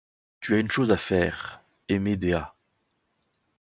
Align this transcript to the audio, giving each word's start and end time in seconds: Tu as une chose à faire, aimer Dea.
Tu 0.39 0.55
as 0.55 0.59
une 0.59 0.71
chose 0.71 0.91
à 0.91 0.97
faire, 0.97 1.61
aimer 1.87 2.17
Dea. 2.17 2.55